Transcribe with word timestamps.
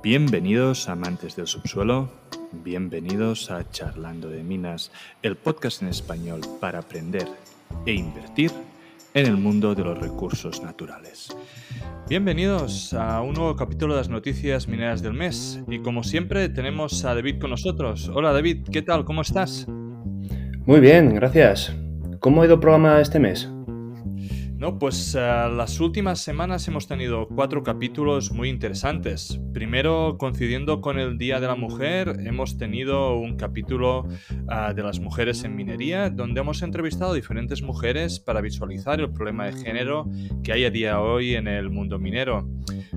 Bienvenidos 0.00 0.88
amantes 0.88 1.34
del 1.34 1.48
subsuelo, 1.48 2.08
bienvenidos 2.52 3.50
a 3.50 3.68
Charlando 3.68 4.28
de 4.28 4.44
Minas, 4.44 4.92
el 5.22 5.36
podcast 5.36 5.82
en 5.82 5.88
español 5.88 6.40
para 6.60 6.78
aprender 6.78 7.26
e 7.84 7.94
invertir 7.94 8.52
en 9.14 9.26
el 9.26 9.36
mundo 9.36 9.74
de 9.74 9.82
los 9.82 9.98
recursos 9.98 10.62
naturales. 10.62 11.36
Bienvenidos 12.08 12.94
a 12.94 13.20
un 13.22 13.34
nuevo 13.34 13.56
capítulo 13.56 13.94
de 13.94 14.00
las 14.00 14.08
noticias 14.08 14.68
mineras 14.68 15.02
del 15.02 15.14
mes 15.14 15.60
y 15.66 15.80
como 15.80 16.04
siempre 16.04 16.48
tenemos 16.48 17.04
a 17.04 17.16
David 17.16 17.40
con 17.40 17.50
nosotros. 17.50 18.08
Hola 18.14 18.32
David, 18.32 18.68
¿qué 18.70 18.82
tal? 18.82 19.04
¿Cómo 19.04 19.22
estás? 19.22 19.66
Muy 19.68 20.78
bien, 20.78 21.12
gracias. 21.12 21.74
¿Cómo 22.20 22.42
ha 22.42 22.44
ido 22.44 22.54
el 22.54 22.60
programa 22.60 23.00
este 23.00 23.18
mes? 23.18 23.50
No, 24.58 24.76
pues 24.76 25.14
uh, 25.14 25.54
las 25.54 25.78
últimas 25.78 26.20
semanas 26.20 26.66
hemos 26.66 26.88
tenido 26.88 27.28
cuatro 27.28 27.62
capítulos 27.62 28.32
muy 28.32 28.48
interesantes. 28.48 29.40
Primero, 29.54 30.16
coincidiendo 30.18 30.80
con 30.80 30.98
el 30.98 31.16
Día 31.16 31.38
de 31.38 31.46
la 31.46 31.54
Mujer, 31.54 32.16
hemos 32.24 32.58
tenido 32.58 33.16
un 33.20 33.36
capítulo 33.36 34.00
uh, 34.00 34.74
de 34.74 34.82
las 34.82 34.98
mujeres 34.98 35.44
en 35.44 35.54
minería, 35.54 36.10
donde 36.10 36.40
hemos 36.40 36.62
entrevistado 36.62 37.12
a 37.12 37.14
diferentes 37.14 37.62
mujeres 37.62 38.18
para 38.18 38.40
visualizar 38.40 38.98
el 38.98 39.12
problema 39.12 39.46
de 39.46 39.52
género 39.52 40.10
que 40.42 40.52
hay 40.52 40.64
a 40.64 40.70
día 40.70 40.94
de 40.94 40.98
hoy 40.98 41.34
en 41.36 41.46
el 41.46 41.70
mundo 41.70 42.00
minero. 42.00 42.48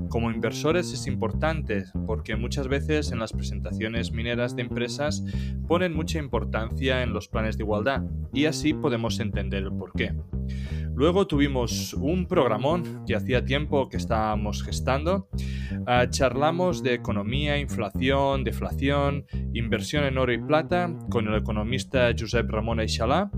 Como 0.10 0.32
inversores 0.32 0.92
es 0.92 1.06
importante 1.06 1.86
porque 2.08 2.36
muchas 2.36 2.70
veces 2.70 3.12
en 3.12 3.20
las 3.20 3.34
presentaciones 3.34 4.12
mineras 4.12 4.56
de 4.56 4.64
empresas 4.64 5.24
ponen 5.68 5.94
mucha 5.94 6.18
importancia 6.18 7.04
en 7.04 7.14
los 7.14 7.28
planes 7.28 7.58
de 7.58 7.66
igualdad 7.66 8.02
y 8.34 8.46
así 8.46 8.74
podemos 8.74 9.20
entender 9.20 9.62
el 9.62 9.72
porqué. 9.72 10.16
Luego 10.96 11.26
tuvimos 11.26 11.94
un 11.94 12.28
programón 12.28 13.06
que 13.08 13.16
hacía 13.16 13.44
tiempo 13.44 13.90
que 13.90 13.98
estábamos 13.98 14.64
gestando. 14.64 15.30
Uh, 15.72 16.10
charlamos 16.10 16.84
de 16.84 16.94
economía, 16.94 17.58
inflación, 17.58 18.44
deflación, 18.44 19.26
inversión 19.54 20.04
en 20.04 20.18
oro 20.18 20.34
y 20.34 20.38
plata 20.38 20.94
con 21.10 21.28
el 21.28 21.36
economista 21.36 22.12
Josep 22.18 22.50
Ramón 22.50 22.80
Eixalá 22.80 23.32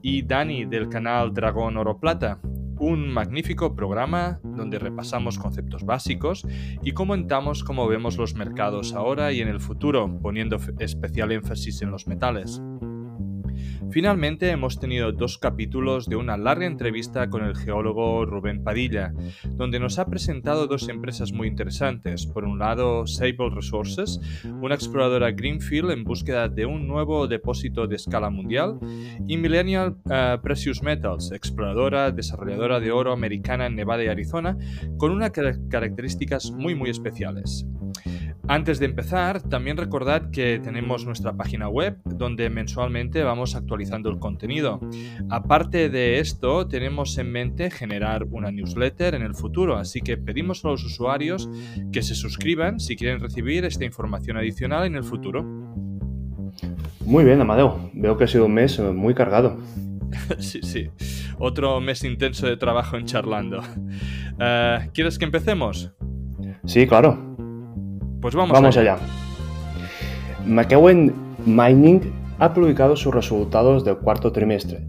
y 0.00 0.22
Dani 0.22 0.64
del 0.64 0.88
canal 0.88 1.34
Dragón 1.34 1.76
Oro 1.76 1.98
Plata. 1.98 2.40
Un 2.78 3.12
magnífico 3.12 3.76
programa 3.76 4.40
donde 4.42 4.78
repasamos 4.78 5.38
conceptos 5.38 5.84
básicos 5.84 6.46
y 6.82 6.92
comentamos 6.92 7.62
cómo 7.62 7.86
vemos 7.86 8.16
los 8.16 8.34
mercados 8.34 8.94
ahora 8.94 9.32
y 9.32 9.40
en 9.40 9.48
el 9.48 9.60
futuro, 9.60 10.18
poniendo 10.20 10.56
especial 10.78 11.30
énfasis 11.30 11.82
en 11.82 11.90
los 11.90 12.06
metales. 12.08 12.60
Finalmente 13.92 14.48
hemos 14.48 14.80
tenido 14.80 15.12
dos 15.12 15.36
capítulos 15.36 16.06
de 16.06 16.16
una 16.16 16.38
larga 16.38 16.64
entrevista 16.64 17.28
con 17.28 17.44
el 17.44 17.54
geólogo 17.54 18.24
Rubén 18.24 18.64
Padilla, 18.64 19.12
donde 19.50 19.78
nos 19.78 19.98
ha 19.98 20.06
presentado 20.06 20.66
dos 20.66 20.88
empresas 20.88 21.30
muy 21.30 21.46
interesantes. 21.46 22.24
Por 22.24 22.44
un 22.44 22.58
lado, 22.58 23.06
Sable 23.06 23.50
Resources, 23.54 24.18
una 24.62 24.74
exploradora 24.74 25.32
Greenfield 25.32 25.90
en 25.90 26.04
búsqueda 26.04 26.48
de 26.48 26.64
un 26.64 26.88
nuevo 26.88 27.28
depósito 27.28 27.86
de 27.86 27.96
escala 27.96 28.30
mundial, 28.30 28.78
y 29.28 29.36
Millennial 29.36 29.98
uh, 30.06 30.40
Precious 30.42 30.82
Metals, 30.82 31.30
exploradora, 31.30 32.10
desarrolladora 32.10 32.80
de 32.80 32.92
oro 32.92 33.12
americana 33.12 33.66
en 33.66 33.76
Nevada 33.76 34.04
y 34.04 34.08
Arizona, 34.08 34.56
con 34.96 35.12
unas 35.12 35.32
características 35.68 36.50
muy 36.50 36.74
muy 36.74 36.88
especiales. 36.88 37.66
Antes 38.48 38.80
de 38.80 38.86
empezar, 38.86 39.40
también 39.40 39.76
recordad 39.76 40.30
que 40.30 40.60
tenemos 40.62 41.06
nuestra 41.06 41.32
página 41.32 41.68
web 41.68 41.98
donde 42.04 42.50
mensualmente 42.50 43.22
vamos 43.22 43.54
actualizando 43.54 44.10
el 44.10 44.18
contenido. 44.18 44.80
Aparte 45.30 45.88
de 45.88 46.18
esto, 46.18 46.66
tenemos 46.66 47.16
en 47.18 47.30
mente 47.30 47.70
generar 47.70 48.24
una 48.24 48.50
newsletter 48.50 49.14
en 49.14 49.22
el 49.22 49.34
futuro, 49.34 49.76
así 49.76 50.00
que 50.00 50.16
pedimos 50.16 50.64
a 50.64 50.68
los 50.68 50.84
usuarios 50.84 51.48
que 51.92 52.02
se 52.02 52.14
suscriban 52.14 52.80
si 52.80 52.96
quieren 52.96 53.20
recibir 53.20 53.64
esta 53.64 53.84
información 53.84 54.36
adicional 54.36 54.86
en 54.86 54.96
el 54.96 55.04
futuro. 55.04 55.44
Muy 57.04 57.24
bien, 57.24 57.40
Amadeo. 57.40 57.90
Veo 57.94 58.16
que 58.16 58.24
ha 58.24 58.28
sido 58.28 58.46
un 58.46 58.54
mes 58.54 58.78
muy 58.80 59.14
cargado. 59.14 59.56
sí, 60.38 60.60
sí. 60.62 60.90
Otro 61.38 61.80
mes 61.80 62.04
intenso 62.04 62.46
de 62.46 62.56
trabajo 62.56 62.96
en 62.96 63.06
charlando. 63.06 63.60
Uh, 63.60 64.90
¿Quieres 64.92 65.18
que 65.18 65.24
empecemos? 65.24 65.92
Sí, 66.64 66.86
claro. 66.86 67.31
Pues 68.22 68.36
vamos, 68.36 68.52
vamos 68.52 68.76
allá. 68.76 68.98
McEwen 70.46 71.12
Mining 71.44 72.00
ha 72.38 72.54
publicado 72.54 72.94
sus 72.94 73.12
resultados 73.12 73.84
del 73.84 73.98
cuarto 73.98 74.30
trimestre. 74.30 74.86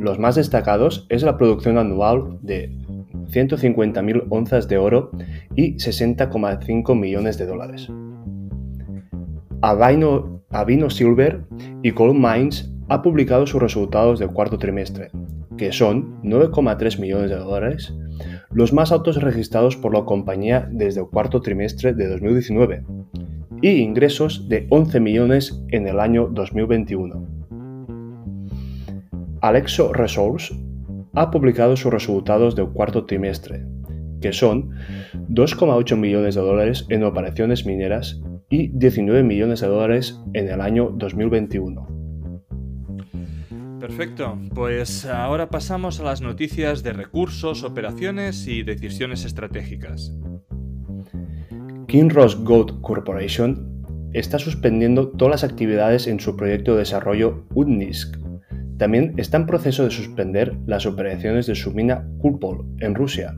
Los 0.00 0.18
más 0.18 0.36
destacados 0.36 1.06
es 1.10 1.22
la 1.22 1.36
producción 1.36 1.76
anual 1.76 2.38
de 2.40 2.72
150.000 3.30 4.24
onzas 4.30 4.68
de 4.68 4.78
oro 4.78 5.10
y 5.54 5.74
60,5 5.74 6.98
millones 6.98 7.36
de 7.36 7.46
dólares. 7.46 7.88
Avino, 9.60 10.40
Silver 10.88 11.44
y 11.82 11.90
Gold 11.90 12.14
Mines 12.16 12.72
ha 12.88 13.02
publicado 13.02 13.46
sus 13.46 13.60
resultados 13.60 14.18
del 14.18 14.30
cuarto 14.30 14.58
trimestre, 14.58 15.10
que 15.58 15.72
son 15.72 16.22
9,3 16.22 16.98
millones 16.98 17.28
de 17.28 17.36
dólares 17.36 17.94
los 18.54 18.72
más 18.72 18.92
altos 18.92 19.20
registrados 19.20 19.76
por 19.76 19.94
la 19.94 20.04
compañía 20.04 20.68
desde 20.70 21.00
el 21.00 21.06
cuarto 21.06 21.40
trimestre 21.40 21.94
de 21.94 22.08
2019, 22.08 22.84
y 23.62 23.70
ingresos 23.70 24.48
de 24.48 24.66
11 24.70 25.00
millones 25.00 25.62
en 25.68 25.86
el 25.86 26.00
año 26.00 26.28
2021. 26.30 27.26
Alexo 29.40 29.92
Resource 29.92 30.54
ha 31.14 31.30
publicado 31.30 31.76
sus 31.76 31.92
resultados 31.92 32.56
del 32.56 32.68
cuarto 32.68 33.04
trimestre, 33.06 33.64
que 34.20 34.32
son 34.32 34.70
2,8 35.30 35.96
millones 35.96 36.34
de 36.34 36.40
dólares 36.40 36.86
en 36.88 37.04
operaciones 37.04 37.66
mineras 37.66 38.20
y 38.50 38.68
19 38.68 39.22
millones 39.22 39.60
de 39.60 39.68
dólares 39.68 40.20
en 40.34 40.48
el 40.48 40.60
año 40.60 40.90
2021. 40.94 42.01
Perfecto, 43.82 44.38
pues 44.54 45.06
ahora 45.06 45.50
pasamos 45.50 45.98
a 45.98 46.04
las 46.04 46.20
noticias 46.20 46.84
de 46.84 46.92
recursos, 46.92 47.64
operaciones 47.64 48.46
y 48.46 48.62
decisiones 48.62 49.24
estratégicas. 49.24 50.14
Kinross 51.88 52.36
Gold 52.44 52.80
Corporation 52.80 53.82
está 54.12 54.38
suspendiendo 54.38 55.08
todas 55.08 55.42
las 55.42 55.50
actividades 55.50 56.06
en 56.06 56.20
su 56.20 56.36
proyecto 56.36 56.74
de 56.74 56.78
desarrollo 56.78 57.44
UNISK. 57.54 58.18
También 58.78 59.14
está 59.16 59.38
en 59.38 59.46
proceso 59.46 59.82
de 59.82 59.90
suspender 59.90 60.54
las 60.64 60.86
operaciones 60.86 61.48
de 61.48 61.56
su 61.56 61.72
mina 61.72 62.06
Kupol 62.18 62.64
en 62.78 62.94
Rusia, 62.94 63.36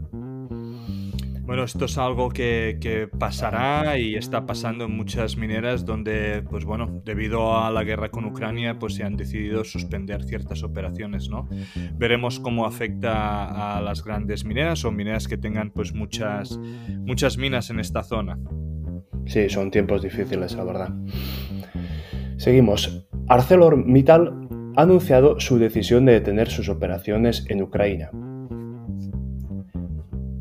bueno, 1.44 1.64
esto 1.64 1.84
es 1.84 1.98
algo 1.98 2.30
que, 2.30 3.08
pasará 3.18 3.98
y 3.98 4.14
está 4.14 4.46
pasando 4.46 4.84
en 4.84 4.96
muchas 4.96 5.36
mineras 5.36 5.84
donde, 5.84 6.42
pues 6.48 6.64
bueno, 6.64 7.02
debido 7.04 7.58
a 7.58 7.70
la 7.70 7.84
guerra 7.84 8.10
con 8.10 8.24
Ucrania, 8.24 8.78
pues 8.78 8.94
se 8.94 9.04
han 9.04 9.16
decidido 9.16 9.62
suspender 9.62 10.24
ciertas 10.24 10.62
operaciones, 10.62 11.28
¿no? 11.28 11.48
Veremos 11.96 12.40
cómo 12.40 12.66
afecta 12.66 13.76
a 13.76 13.82
las 13.82 14.02
grandes 14.02 14.44
mineras 14.44 14.84
o 14.84 14.90
mineras 14.90 15.28
que 15.28 15.36
tengan 15.36 15.70
pues 15.70 15.94
muchas, 15.94 16.58
muchas 17.00 17.36
minas 17.36 17.68
en 17.70 17.80
esta 17.80 18.02
zona. 18.02 18.38
Sí, 19.26 19.48
son 19.48 19.70
tiempos 19.70 20.02
difíciles, 20.02 20.54
la 20.54 20.64
verdad. 20.64 20.94
Seguimos. 22.36 23.06
ArcelorMittal 23.28 24.48
ha 24.76 24.82
anunciado 24.82 25.40
su 25.40 25.58
decisión 25.58 26.04
de 26.06 26.12
detener 26.12 26.48
sus 26.48 26.68
operaciones 26.68 27.46
en 27.48 27.62
Ucrania. 27.62 28.10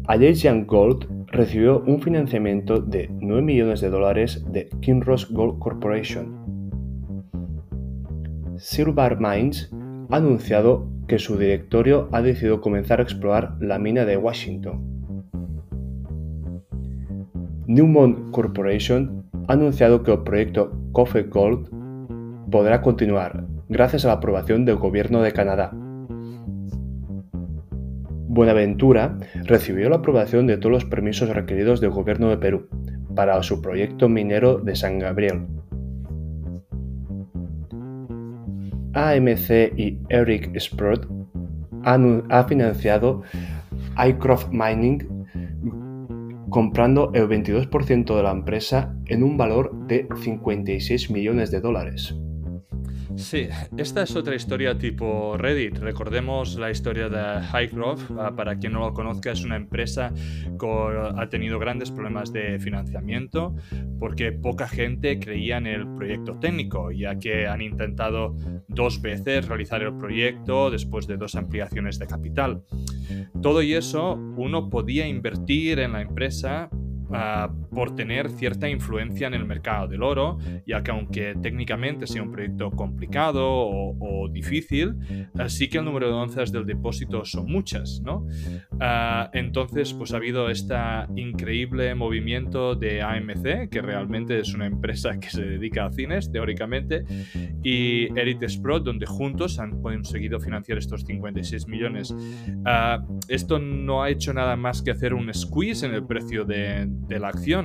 Algerian 0.06 0.68
Gold 0.68 1.08
recibió 1.28 1.82
un 1.88 2.02
financiamiento 2.02 2.82
de 2.82 3.10
9 3.22 3.42
millones 3.42 3.80
de 3.80 3.90
dólares 3.90 4.44
de 4.52 4.68
Kinross 4.82 5.32
Gold 5.32 5.60
Corporation. 5.60 6.44
Silver 8.58 9.18
Mines 9.18 9.72
ha 10.10 10.18
anunciado 10.18 10.90
que 11.08 11.20
su 11.20 11.38
directorio 11.38 12.10
ha 12.12 12.22
decidido 12.22 12.60
comenzar 12.60 13.00
a 13.00 13.04
explorar 13.04 13.56
la 13.62 13.80
mina 13.80 14.04
de 14.04 14.18
Washington. 14.18 14.82
Newmont 17.68 18.32
Corporation 18.32 19.24
ha 19.48 19.54
anunciado 19.54 20.04
que 20.04 20.12
el 20.12 20.24
proyecto 20.24 20.78
Coffee 20.92 21.24
Gold 21.24 21.70
podrá 22.52 22.82
continuar 22.82 23.46
gracias 23.70 24.04
a 24.04 24.10
la 24.10 24.16
aprobación 24.16 24.66
del 24.66 24.76
gobierno 24.76 25.22
de 25.22 25.32
Canadá 25.32 25.74
Buenaventura 28.34 29.16
recibió 29.44 29.90
la 29.92 29.98
aprobación 29.98 30.48
de 30.48 30.58
todos 30.58 30.72
los 30.72 30.86
permisos 30.86 31.30
requeridos 31.30 31.80
del 31.82 31.92
gobierno 31.92 32.30
de 32.30 32.38
Perú 32.38 32.68
para 33.16 33.42
su 33.44 33.62
proyecto 33.62 34.10
minero 34.10 34.58
de 34.58 34.76
San 34.76 34.98
Gabriel. 34.98 35.46
AMC 38.94 39.78
y 39.78 40.00
Eric 40.10 40.58
Sprott 40.60 41.08
han, 41.84 42.24
ha 42.30 42.44
financiado 42.46 43.22
iCroft 44.04 44.50
Mining 44.50 45.08
comprando 46.50 47.12
el 47.14 47.28
22% 47.28 48.16
de 48.16 48.24
la 48.24 48.32
empresa 48.32 48.96
en 49.06 49.24
un 49.24 49.38
valor 49.38 49.76
de 49.88 50.08
56 50.22 51.12
millones 51.12 51.52
de 51.52 51.62
dólares. 51.62 52.16
Sí, 53.16 53.48
esta 53.78 54.04
es 54.04 54.16
otra 54.16 54.36
historia 54.36 54.78
tipo 54.78 55.38
Reddit. 55.38 55.78
Recordemos 55.78 56.56
la 56.56 56.72
historia 56.72 57.10
de 57.10 57.42
Highgrove. 57.46 58.02
Ah, 58.20 58.34
para 58.36 58.58
quien 58.58 58.74
no 58.74 58.80
lo 58.80 58.94
conozca, 58.94 59.32
es 59.32 59.44
una 59.44 59.56
empresa 59.56 60.12
que 60.60 61.12
ha 61.16 61.30
tenido 61.30 61.60
grandes 61.60 61.92
problemas 61.92 62.34
de 62.34 62.60
financiamiento 62.60 63.56
porque 64.00 64.32
poca 64.32 64.68
gente 64.68 65.20
creía 65.20 65.58
en 65.58 65.68
el 65.68 65.88
proyecto 65.96 66.38
técnico, 66.40 66.92
ya 66.92 67.20
que 67.20 67.48
han 67.48 67.62
intentado 67.62 68.36
dos 68.68 69.02
veces 69.02 69.48
realizar 69.48 69.82
el 69.82 69.96
proyecto 69.98 70.72
después 70.72 71.08
de 71.08 71.18
dos 71.18 71.36
ampliaciones 71.36 72.00
de 72.00 72.08
capital. 72.08 72.64
Todo 73.42 73.62
y 73.62 73.74
eso, 73.74 74.14
uno 74.38 74.70
podía 74.70 75.08
invertir 75.08 75.80
en 75.80 75.94
la 75.94 76.02
empresa 76.02 76.70
Ah, 77.16 77.50
por 77.74 77.96
tener 77.96 78.30
cierta 78.30 78.70
influencia 78.70 79.28
en 79.28 79.34
el 79.34 79.46
mercado 79.46 79.88
del 79.88 80.04
oro, 80.04 80.38
ya 80.66 80.84
que 80.84 80.92
aunque 80.92 81.36
técnicamente 81.42 82.08
sea 82.08 82.24
un 82.24 82.32
proyecto 82.32 82.72
complicado 82.72 83.44
o, 83.46 84.28
difícil, 84.32 84.96
ah, 85.38 85.50
sí 85.50 85.68
que 85.68 85.78
el 85.78 85.86
número 85.86 86.08
de 86.08 86.14
onzas 86.14 86.52
del 86.52 86.66
depósito 86.66 87.26
son 87.26 87.46
muchas, 87.46 88.02
¿no? 88.04 88.26
Ah, 88.80 89.30
entonces, 89.34 89.94
pues 89.94 90.14
ha 90.14 90.18
habido 90.18 90.50
este 90.50 90.74
increíble 91.16 91.94
movimiento 91.94 92.76
de 92.76 93.02
AMC, 93.02 93.70
que 93.70 93.82
realmente 93.82 94.40
es 94.40 94.54
una 94.54 94.66
empresa 94.66 95.20
que 95.20 95.30
se 95.30 95.44
dedica 95.44 95.86
a 95.86 95.92
cines, 95.92 96.32
teóricamente, 96.32 97.04
y 97.64 98.08
Eric 98.18 98.48
Sprott, 98.48 98.84
donde 98.84 99.06
juntos 99.06 99.60
han 99.60 99.82
conseguido 99.82 100.40
financiar 100.40 100.78
estos 100.78 101.04
56 101.04 101.68
millones. 101.68 102.16
esto 103.28 103.60
no 103.60 104.04
ha 104.04 104.10
hecho 104.10 104.34
nada 104.34 104.56
más 104.56 104.82
que 104.82 104.92
hacer 104.92 105.14
un 105.14 105.34
squeeze 105.34 105.86
en 105.86 105.94
el 105.94 106.06
precio 106.06 106.46
de 106.46 106.88
la 107.20 107.28
acción. 107.28 107.63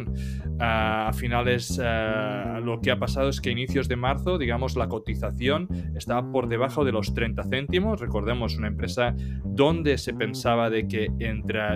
A 0.60 1.10
finales, 1.14 1.80
eh, 1.82 2.60
lo 2.62 2.80
que 2.80 2.90
ha 2.90 2.98
pasado 2.98 3.28
es 3.28 3.40
que 3.40 3.50
a 3.50 3.52
inicios 3.52 3.88
de 3.88 3.96
marzo, 3.96 4.38
digamos, 4.38 4.76
la 4.76 4.88
cotización 4.88 5.68
estaba 5.96 6.30
por 6.30 6.48
debajo 6.48 6.84
de 6.84 6.92
los 6.92 7.14
30 7.14 7.44
céntimos. 7.44 8.00
Recordemos, 8.00 8.56
una 8.56 8.68
empresa 8.68 9.14
donde 9.44 9.98
se 9.98 10.14
pensaba 10.14 10.70
de 10.70 10.88
que 10.88 11.08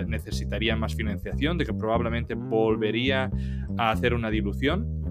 necesitaría 0.07 0.75
más 0.75 0.95
financiación, 0.95 1.57
de 1.57 1.65
que 1.65 1.73
probablemente 1.73 2.35
volvería 2.35 3.31
a 3.77 3.91
hacer 3.91 4.13
una 4.13 4.29
dilución 4.29 5.03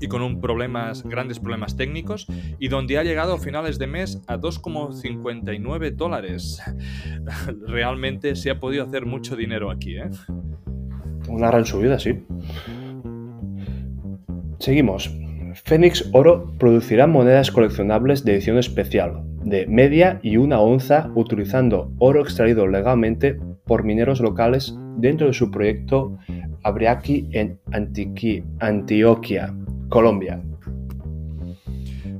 y 0.00 0.06
con 0.08 0.22
un 0.22 0.40
problemas, 0.40 1.02
grandes 1.02 1.40
problemas 1.40 1.76
técnicos 1.76 2.26
y 2.58 2.68
donde 2.68 2.98
ha 2.98 3.02
llegado 3.02 3.34
a 3.34 3.38
finales 3.38 3.78
de 3.78 3.86
mes 3.86 4.22
a 4.26 4.36
2,59 4.36 5.94
dólares. 5.94 6.60
Realmente 7.66 8.36
se 8.36 8.50
ha 8.50 8.60
podido 8.60 8.84
hacer 8.84 9.06
mucho 9.06 9.36
dinero 9.36 9.70
aquí. 9.70 9.96
¿eh? 9.96 10.10
Una 11.28 11.48
gran 11.48 11.64
subida, 11.64 11.98
sí. 11.98 12.24
Seguimos. 14.58 15.10
Fénix 15.64 16.08
Oro 16.12 16.52
producirá 16.58 17.06
monedas 17.06 17.50
coleccionables 17.50 18.24
de 18.24 18.34
edición 18.34 18.58
especial, 18.58 19.22
de 19.44 19.66
media 19.66 20.20
y 20.22 20.36
una 20.36 20.60
onza, 20.60 21.10
utilizando 21.14 21.92
oro 21.98 22.22
extraído 22.22 22.66
legalmente 22.66 23.38
por 23.64 23.84
mineros 23.84 24.20
locales 24.20 24.74
dentro 24.96 25.26
de 25.26 25.32
su 25.32 25.50
proyecto 25.50 26.18
Abriaki 26.62 27.28
en 27.32 27.58
Antioquia, 28.60 29.54
Colombia. 29.88 30.42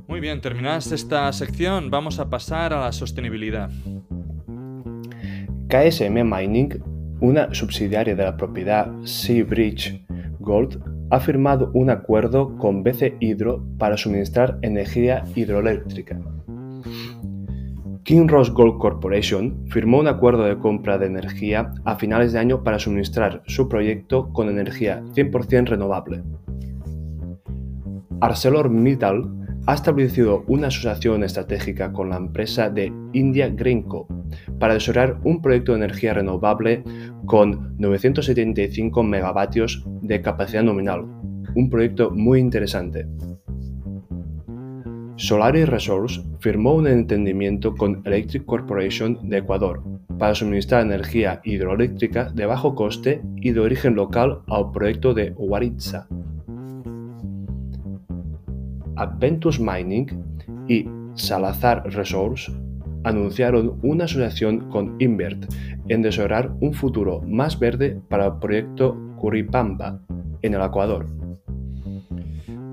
Muy 0.07 0.19
bien, 0.19 0.41
terminadas 0.41 0.91
esta 0.91 1.31
sección, 1.33 1.91
vamos 1.91 2.19
a 2.19 2.29
pasar 2.29 2.73
a 2.73 2.81
la 2.81 2.91
sostenibilidad. 2.91 3.69
KSM 5.67 6.23
Mining 6.23 6.81
una 7.21 7.53
subsidiaria 7.53 8.15
de 8.15 8.23
la 8.23 8.37
propiedad 8.37 8.91
Seabridge 9.03 10.05
Gold, 10.39 10.81
ha 11.11 11.19
firmado 11.19 11.71
un 11.73 11.89
acuerdo 11.89 12.55
con 12.57 12.83
BC 12.83 13.17
Hydro 13.19 13.65
para 13.77 13.97
suministrar 13.97 14.57
energía 14.61 15.23
hidroeléctrica. 15.35 16.19
Kinross 18.03 18.51
Gold 18.51 18.79
Corporation 18.79 19.65
firmó 19.69 19.99
un 19.99 20.07
acuerdo 20.07 20.43
de 20.43 20.57
compra 20.57 20.97
de 20.97 21.07
energía 21.07 21.73
a 21.85 21.95
finales 21.95 22.33
de 22.33 22.39
año 22.39 22.63
para 22.63 22.79
suministrar 22.79 23.43
su 23.45 23.69
proyecto 23.69 24.31
con 24.33 24.49
energía 24.49 25.03
100% 25.13 25.67
renovable. 25.67 26.23
ArcelorMittal 28.21 29.38
ha 29.69 29.75
establecido 29.75 30.45
una 30.47 30.69
asociación 30.69 31.23
estratégica 31.23 31.93
con 31.93 32.09
la 32.09 32.17
empresa 32.17 32.71
de 32.71 32.91
India 33.13 33.49
Greenco 33.49 34.07
para 34.57 34.73
desarrollar 34.73 35.19
un 35.23 35.43
proyecto 35.43 35.73
de 35.73 35.77
energía 35.77 36.15
renovable 36.15 36.83
con 37.27 37.77
975 37.77 39.03
megavatios 39.03 39.85
de 40.01 40.23
capacidad 40.23 40.63
nominal, 40.63 41.05
un 41.53 41.69
proyecto 41.69 42.09
muy 42.09 42.39
interesante. 42.39 43.05
Solari 45.17 45.65
Resource 45.65 46.19
firmó 46.39 46.73
un 46.73 46.87
entendimiento 46.87 47.75
con 47.75 48.01
Electric 48.05 48.45
Corporation 48.45 49.29
de 49.29 49.37
Ecuador 49.37 49.83
para 50.17 50.33
suministrar 50.33 50.81
energía 50.81 51.41
hidroeléctrica 51.43 52.31
de 52.31 52.47
bajo 52.47 52.73
coste 52.73 53.21
y 53.35 53.51
de 53.51 53.59
origen 53.59 53.93
local 53.93 54.39
al 54.47 54.71
proyecto 54.71 55.13
de 55.13 55.31
Waritza. 55.37 56.07
Adventus 58.99 59.59
Mining 59.59 60.07
y 60.67 60.85
Salazar 61.15 61.83
Resource 61.85 62.51
anunciaron 63.05 63.79
una 63.81 64.03
asociación 64.03 64.69
con 64.69 64.97
Invert 64.99 65.45
en 65.87 66.01
desarrollar 66.01 66.51
un 66.59 66.73
futuro 66.73 67.21
más 67.21 67.57
verde 67.57 67.99
para 68.09 68.25
el 68.27 68.33
proyecto 68.39 68.97
Curipamba 69.17 70.01
en 70.41 70.53
el 70.53 70.61
Ecuador. 70.61 71.07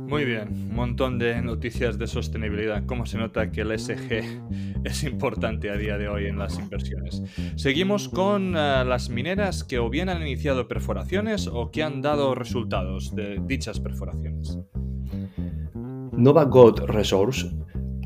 Muy 0.08 0.24
bien, 0.24 0.48
un 0.48 0.74
montón 0.74 1.18
de 1.18 1.42
noticias 1.42 1.98
de 1.98 2.06
sostenibilidad. 2.06 2.84
¿Cómo 2.86 3.06
se 3.06 3.18
nota 3.18 3.50
que 3.50 3.62
el 3.62 3.76
SG 3.76 4.40
es 4.84 5.02
importante 5.04 5.70
a 5.70 5.76
día 5.76 5.96
de 5.96 6.08
hoy 6.08 6.26
en 6.26 6.38
las 6.38 6.58
inversiones? 6.58 7.22
Seguimos 7.56 8.08
con 8.08 8.54
eh, 8.56 8.84
las 8.84 9.10
mineras 9.10 9.64
que 9.64 9.78
o 9.78 9.90
bien 9.90 10.08
han 10.08 10.22
iniciado 10.22 10.68
perforaciones 10.68 11.48
o 11.48 11.70
que 11.70 11.82
han 11.82 12.02
dado 12.02 12.34
resultados 12.34 13.14
de 13.14 13.40
dichas 13.46 13.80
perforaciones. 13.80 14.58
Nova 16.16 16.44
Gold 16.44 16.80
Resource 16.86 17.50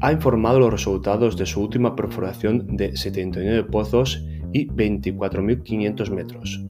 ha 0.00 0.12
informado 0.12 0.58
los 0.58 0.72
resultados 0.72 1.36
de 1.36 1.46
su 1.46 1.62
última 1.62 1.94
perforación 1.94 2.76
de 2.76 2.96
79 2.96 3.64
pozos 3.70 4.26
y 4.52 4.66
24.500 4.68 6.10
metros. 6.10 6.64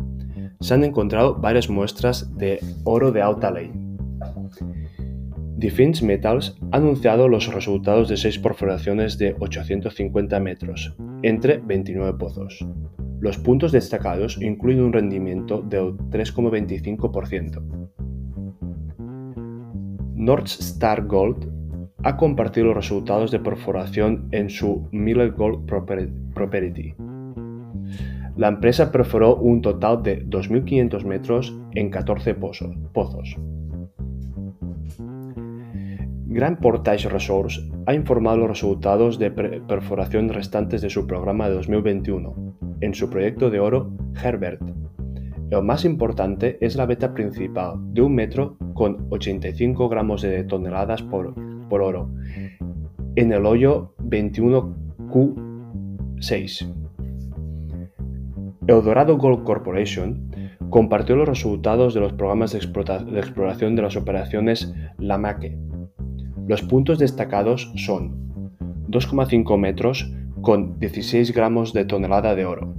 Se 0.60 0.74
han 0.74 0.84
encontrado 0.84 1.36
varias 1.36 1.70
muestras 1.70 2.36
de 2.36 2.60
oro 2.84 3.10
de 3.10 3.22
alta 3.22 3.50
ley. 3.50 3.70
Defense 5.56 6.04
Metals 6.04 6.58
ha 6.72 6.76
anunciado 6.76 7.26
los 7.26 7.52
resultados 7.52 8.08
de 8.08 8.18
6 8.18 8.38
perforaciones 8.38 9.16
de 9.16 9.34
850 9.38 10.40
metros, 10.40 10.94
entre 11.22 11.58
29 11.58 12.18
pozos. 12.18 12.66
Los 13.20 13.38
puntos 13.38 13.72
destacados 13.72 14.40
incluyen 14.42 14.82
un 14.82 14.92
rendimiento 14.92 15.62
del 15.62 15.96
3,25%. 16.10 17.79
North 20.20 20.48
Star 20.48 21.06
Gold 21.06 21.48
ha 22.04 22.18
compartido 22.18 22.66
los 22.66 22.76
resultados 22.76 23.30
de 23.30 23.38
perforación 23.38 24.28
en 24.32 24.50
su 24.50 24.86
Miller 24.92 25.32
Gold 25.32 25.64
Property. 25.64 26.94
La 28.36 28.48
empresa 28.48 28.92
perforó 28.92 29.36
un 29.36 29.62
total 29.62 30.02
de 30.02 30.26
2.500 30.26 31.04
metros 31.06 31.58
en 31.72 31.88
14 31.88 32.34
pozos. 32.34 33.34
Grand 36.26 36.58
Portage 36.60 37.08
Resource 37.08 37.66
ha 37.86 37.94
informado 37.94 38.36
los 38.36 38.50
resultados 38.50 39.18
de 39.18 39.30
perforación 39.30 40.28
restantes 40.28 40.82
de 40.82 40.90
su 40.90 41.06
programa 41.06 41.48
de 41.48 41.54
2021 41.54 42.56
en 42.82 42.92
su 42.94 43.08
proyecto 43.08 43.48
de 43.48 43.60
oro 43.60 43.90
Herbert 44.22 44.60
lo 45.50 45.62
más 45.62 45.84
importante 45.84 46.56
es 46.60 46.76
la 46.76 46.86
beta 46.86 47.12
principal 47.12 47.74
de 47.92 48.02
un 48.02 48.14
metro 48.14 48.56
con 48.72 49.08
85 49.10 49.88
gramos 49.88 50.22
de 50.22 50.44
toneladas 50.44 51.02
por, 51.02 51.34
oro 51.70 52.08
en 53.16 53.32
el 53.32 53.44
hoyo 53.44 53.92
21Q6. 53.98 56.72
Eldorado 58.68 59.18
Gold 59.18 59.42
Corporation 59.42 60.30
compartió 60.70 61.16
los 61.16 61.28
resultados 61.28 61.94
de 61.94 62.00
los 62.00 62.12
programas 62.12 62.52
de, 62.52 62.58
exploración 62.58 63.74
de 63.74 63.82
las 63.82 63.96
operaciones 63.96 64.72
Lamaque. 64.98 65.58
Los 66.46 66.62
puntos 66.62 67.00
destacados 67.00 67.72
son 67.74 68.56
2,5 68.88 69.58
metros 69.58 70.14
con 70.42 70.78
16 70.78 71.34
gramos 71.34 71.72
de 71.72 71.84
tonelada 71.84 72.36
de 72.36 72.44
oro, 72.44 72.72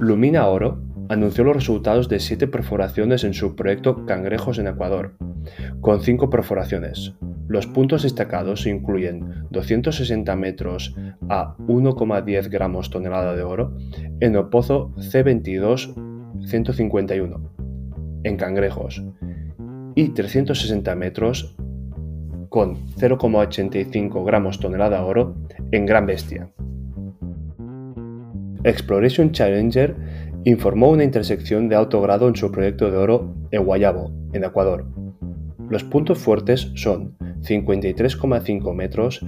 Lumina 0.00 0.46
Oro 0.46 0.82
anunció 1.10 1.44
los 1.44 1.54
resultados 1.54 2.08
de 2.08 2.20
siete 2.20 2.48
perforaciones 2.48 3.22
en 3.22 3.34
su 3.34 3.54
proyecto 3.54 4.06
Cangrejos 4.06 4.58
en 4.58 4.66
Ecuador, 4.66 5.12
con 5.82 6.00
cinco 6.00 6.30
perforaciones. 6.30 7.12
Los 7.48 7.66
puntos 7.66 8.04
destacados 8.04 8.66
incluyen 8.66 9.44
260 9.50 10.34
metros 10.36 10.96
a 11.28 11.54
1,10 11.58 12.48
gramos 12.48 12.88
tonelada 12.88 13.36
de 13.36 13.42
oro 13.42 13.76
en 14.20 14.36
el 14.36 14.46
pozo 14.46 14.94
C22-151, 14.96 17.50
en 18.24 18.38
Cangrejos, 18.38 19.04
y 19.94 20.14
360 20.14 20.94
metros 20.94 21.54
con 22.48 22.86
0,85 22.96 24.24
gramos 24.24 24.60
tonelada 24.60 25.04
oro 25.04 25.34
en 25.72 25.84
Gran 25.84 26.06
Bestia. 26.06 26.50
Exploration 28.64 29.32
Challenger 29.32 29.96
informó 30.44 30.90
una 30.90 31.04
intersección 31.04 31.68
de 31.68 31.76
alto 31.76 32.00
grado 32.00 32.28
en 32.28 32.36
su 32.36 32.50
proyecto 32.50 32.90
de 32.90 32.96
oro 32.96 33.34
en 33.50 33.64
Guayabo, 33.64 34.12
en 34.32 34.44
Ecuador. 34.44 34.86
Los 35.68 35.84
puntos 35.84 36.18
fuertes 36.18 36.70
son 36.74 37.16
53,5 37.42 38.74
metros 38.74 39.24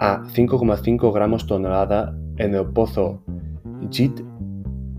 a 0.00 0.22
5,5 0.24 1.12
gramos 1.12 1.46
tonelada 1.46 2.16
en 2.38 2.54
el 2.54 2.66
pozo 2.66 3.22
JIT 3.90 4.20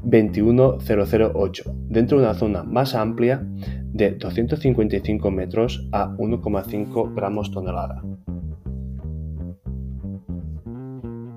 21008, 0.03 1.75
dentro 1.89 2.19
de 2.19 2.23
una 2.23 2.33
zona 2.33 2.63
más 2.63 2.95
amplia 2.95 3.45
de 3.91 4.11
255 4.11 5.31
metros 5.31 5.87
a 5.91 6.15
1,5 6.15 7.13
gramos 7.13 7.51
tonelada. 7.51 8.01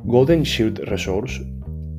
Golden 0.05 0.43
Shield 0.43 0.79
Resource 0.81 1.45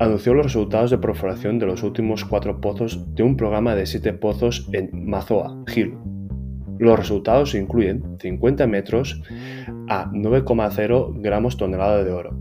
anunció 0.01 0.33
los 0.33 0.47
resultados 0.47 0.89
de 0.89 0.97
perforación 0.97 1.59
de 1.59 1.67
los 1.67 1.83
últimos 1.83 2.25
cuatro 2.25 2.59
pozos 2.59 3.13
de 3.13 3.21
un 3.21 3.37
programa 3.37 3.75
de 3.75 3.85
siete 3.85 4.13
pozos 4.13 4.67
en 4.73 4.89
Mazoa 4.93 5.63
Hill. 5.73 5.95
Los 6.79 6.97
resultados 6.97 7.53
incluyen 7.53 8.17
50 8.19 8.65
metros 8.65 9.21
a 9.87 10.09
9,0 10.11 11.21
gramos 11.21 11.55
tonelada 11.55 12.03
de 12.03 12.11
oro. 12.11 12.35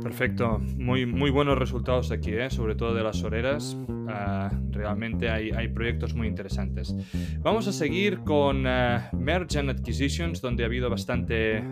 Perfecto, 0.00 0.60
muy, 0.76 1.06
muy 1.06 1.30
buenos 1.30 1.58
resultados 1.58 2.12
aquí, 2.12 2.32
¿eh? 2.32 2.50
sobre 2.50 2.76
todo 2.76 2.94
de 2.94 3.02
las 3.02 3.24
horeras. 3.24 3.76
Ah, 4.08 4.50
realmente 4.70 5.28
hay, 5.28 5.50
hay, 5.50 5.68
proyectos 5.68 6.14
muy 6.14 6.28
interesantes. 6.28 6.94
Vamos 7.40 7.66
a 7.66 7.72
seguir 7.72 8.20
con 8.20 8.66
uh, 8.66 9.00
Merge 9.16 9.58
and 9.58 9.70
Acquisitions, 9.70 10.40
donde 10.40 10.62
ha 10.62 10.66
habido 10.66 10.90
bastante 10.90 11.64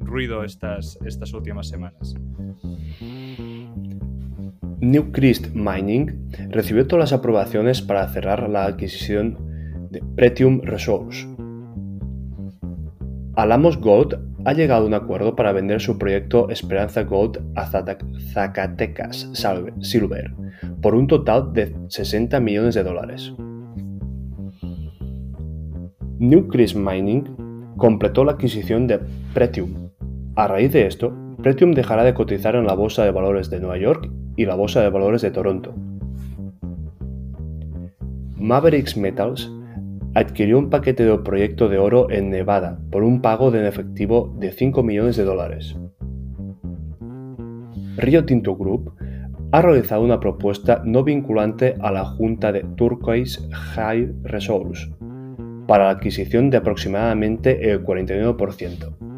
ruido 0.00 0.44
estas, 0.44 0.98
estas 1.04 1.32
últimas 1.32 1.68
semanas. 1.68 2.14
Newcrest 4.82 5.54
Mining 5.54 6.28
recibió 6.50 6.88
todas 6.88 7.12
las 7.12 7.18
aprobaciones 7.20 7.80
para 7.80 8.08
cerrar 8.08 8.50
la 8.50 8.64
adquisición 8.64 9.38
de 9.92 10.02
Pretium 10.16 10.60
Resource. 10.60 11.24
Alamos 13.36 13.78
Gold 13.78 14.18
ha 14.44 14.52
llegado 14.52 14.82
a 14.82 14.86
un 14.88 14.94
acuerdo 14.94 15.36
para 15.36 15.52
vender 15.52 15.80
su 15.80 15.98
proyecto 15.98 16.50
Esperanza 16.50 17.04
Gold 17.04 17.38
a 17.54 17.70
Zacatecas 18.32 19.30
Silver 19.80 20.34
por 20.80 20.96
un 20.96 21.06
total 21.06 21.52
de 21.52 21.72
60 21.86 22.40
millones 22.40 22.74
de 22.74 22.82
dólares. 22.82 23.32
Newcrest 26.18 26.74
Mining 26.74 27.72
completó 27.76 28.24
la 28.24 28.32
adquisición 28.32 28.88
de 28.88 28.98
Pretium. 29.32 29.92
A 30.34 30.48
raíz 30.48 30.72
de 30.72 30.88
esto, 30.88 31.16
Pretium 31.40 31.70
dejará 31.70 32.02
de 32.02 32.14
cotizar 32.14 32.56
en 32.56 32.66
la 32.66 32.74
Bolsa 32.74 33.04
de 33.04 33.12
Valores 33.12 33.48
de 33.48 33.60
Nueva 33.60 33.78
York 33.78 34.10
y 34.36 34.46
la 34.46 34.54
Bolsa 34.54 34.80
de 34.80 34.90
Valores 34.90 35.22
de 35.22 35.30
Toronto. 35.30 35.74
Mavericks 38.36 38.96
Metals 38.96 39.50
adquirió 40.14 40.58
un 40.58 40.68
paquete 40.68 41.04
de 41.04 41.18
proyecto 41.18 41.68
de 41.68 41.78
oro 41.78 42.10
en 42.10 42.30
Nevada 42.30 42.78
por 42.90 43.02
un 43.02 43.22
pago 43.22 43.50
de 43.50 43.66
efectivo 43.66 44.34
de 44.38 44.52
5 44.52 44.82
millones 44.82 45.16
de 45.16 45.24
dólares. 45.24 45.76
Rio 47.96 48.24
Tinto 48.24 48.56
Group 48.56 48.94
ha 49.52 49.62
realizado 49.62 50.02
una 50.02 50.18
propuesta 50.18 50.82
no 50.84 51.04
vinculante 51.04 51.76
a 51.80 51.92
la 51.92 52.04
Junta 52.04 52.52
de 52.52 52.64
Turquoise 52.76 53.48
High 53.50 54.12
Resource 54.22 54.90
para 55.66 55.84
la 55.84 55.90
adquisición 55.90 56.50
de 56.50 56.56
aproximadamente 56.56 57.70
el 57.70 57.84
49%. 57.84 59.11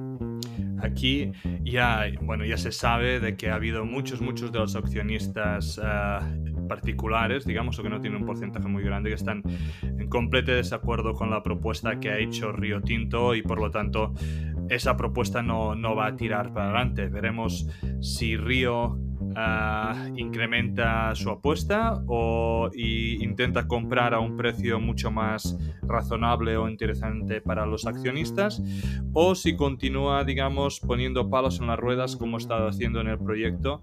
Aquí 0.85 1.33
ya, 1.63 2.05
bueno, 2.21 2.45
ya 2.45 2.57
se 2.57 2.71
sabe 2.71 3.21
de 3.21 3.37
que 3.37 3.49
ha 3.49 3.55
habido 3.55 3.85
muchos, 3.85 4.21
muchos 4.21 4.53
de 4.53 4.59
los 4.59 4.77
accionistas 4.77 5.81
eh, 5.83 6.19
particulares, 6.69 7.45
digamos, 7.45 7.79
o 7.79 7.83
que 7.83 7.89
no 7.89 8.01
tienen 8.01 8.21
un 8.21 8.27
porcentaje 8.27 8.69
muy 8.69 8.83
grande, 8.83 9.11
que 9.11 9.17
están 9.17 9.43
en 9.83 10.09
completo 10.09 10.53
desacuerdo 10.53 11.15
con 11.15 11.31
la 11.31 11.43
propuesta 11.43 11.99
que 12.01 12.11
ha 12.11 12.19
hecho 12.19 12.53
Río 12.53 12.83
Tinto 12.83 13.35
y 13.35 13.43
por 13.43 13.61
lo 13.61 13.71
tanto 13.71 14.13
esa 14.69 14.97
propuesta 14.97 15.43
no, 15.43 15.75
no 15.75 15.95
va 15.95 16.07
a 16.07 16.17
tirar 16.17 16.53
para 16.53 16.67
adelante. 16.67 17.09
Veremos 17.09 17.67
si 18.01 18.37
Río 18.37 18.99
Ah, 19.37 20.09
incrementa 20.17 21.15
su 21.15 21.31
apuesta 21.31 22.03
o 22.07 22.71
intenta 22.75 23.67
comprar 23.67 24.15
a 24.15 24.21
un 24.21 24.37
precio 24.37 24.79
mucho 24.79 25.11
más 25.11 25.59
razonable 25.83 26.57
o 26.57 26.69
interesante 26.69 27.41
para 27.41 27.67
los 27.67 27.87
accionistas 27.87 28.63
o 29.13 29.35
si 29.35 29.57
continúa, 29.57 30.25
digamos, 30.25 30.81
poniendo 30.81 31.29
palos 31.31 31.61
en 31.61 31.67
las 31.67 31.79
ruedas 31.79 32.17
como 32.17 32.37
ha 32.37 32.41
estado 32.41 32.69
haciendo 32.69 33.01
en 33.01 33.09
el 33.09 33.19
proyecto 33.19 33.81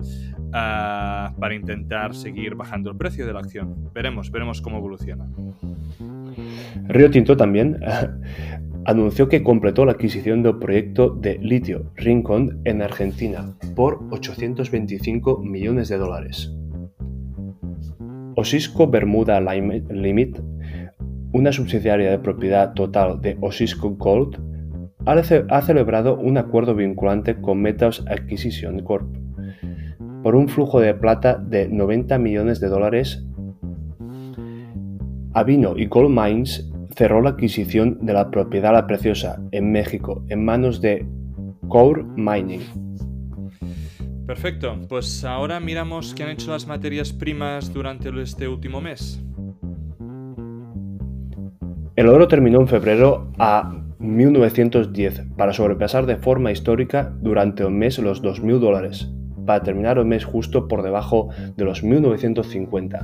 ah, 0.53 1.33
para 1.39 1.53
intentar 1.53 2.15
seguir 2.15 2.55
bajando 2.55 2.91
el 2.91 2.97
precio 2.97 3.25
de 3.25 3.33
la 3.33 3.39
acción. 3.39 3.89
Veremos, 3.93 4.31
veremos 4.31 4.61
cómo 4.61 4.77
evoluciona. 4.77 5.27
Río 6.87 7.11
Tinto 7.11 7.35
también 7.35 7.79
anunció 8.85 9.29
que 9.29 9.43
completó 9.43 9.85
la 9.85 9.93
adquisición 9.93 10.43
del 10.43 10.57
proyecto 10.57 11.09
de 11.09 11.37
litio 11.39 11.91
Rincon 11.95 12.61
en 12.65 12.81
Argentina 12.81 13.55
por 13.75 13.99
825 14.11 15.39
millones 15.39 15.89
de 15.89 15.97
dólares. 15.97 16.53
Osisco 18.35 18.87
Bermuda 18.87 19.39
Limit, 19.41 20.39
una 21.33 21.51
subsidiaria 21.51 22.11
de 22.11 22.19
propiedad 22.19 22.73
total 22.73 23.21
de 23.21 23.37
Osisco 23.41 23.91
Gold, 23.91 24.39
ha 25.05 25.61
celebrado 25.61 26.17
un 26.17 26.37
acuerdo 26.37 26.75
vinculante 26.75 27.41
con 27.41 27.61
Metals 27.61 28.03
Acquisition 28.07 28.79
Corp 28.79 29.21
por 30.23 30.35
un 30.35 30.47
flujo 30.47 30.79
de 30.79 30.93
plata 30.93 31.35
de 31.35 31.67
90 31.67 32.17
millones 32.19 32.59
de 32.59 32.67
dólares. 32.67 33.25
Avino 35.33 35.77
y 35.77 35.87
Gold 35.87 36.09
Mines 36.09 36.70
cerró 36.95 37.21
la 37.21 37.31
adquisición 37.31 37.97
de 38.01 38.13
la 38.13 38.29
propiedad 38.31 38.73
La 38.73 38.87
Preciosa 38.87 39.41
en 39.51 39.71
México 39.71 40.23
en 40.29 40.45
manos 40.45 40.81
de 40.81 41.05
Core 41.67 42.03
Mining. 42.15 42.61
Perfecto, 44.25 44.79
pues 44.87 45.25
ahora 45.25 45.59
miramos 45.59 46.13
qué 46.13 46.23
han 46.23 46.29
hecho 46.29 46.51
las 46.51 46.67
materias 46.67 47.11
primas 47.11 47.73
durante 47.73 48.09
este 48.21 48.47
último 48.47 48.79
mes. 48.79 49.21
El 51.95 52.07
oro 52.07 52.27
terminó 52.27 52.61
en 52.61 52.67
febrero 52.67 53.31
a 53.37 53.73
1910 53.99 55.23
para 55.37 55.53
sobrepasar 55.53 56.05
de 56.05 56.15
forma 56.15 56.51
histórica 56.51 57.13
durante 57.21 57.65
un 57.65 57.77
mes 57.77 57.99
los 57.99 58.23
2.000 58.23 58.59
dólares, 58.59 59.11
para 59.45 59.63
terminar 59.63 59.97
el 59.97 60.05
mes 60.05 60.23
justo 60.23 60.67
por 60.67 60.83
debajo 60.83 61.29
de 61.57 61.65
los 61.65 61.83
1950. 61.83 63.03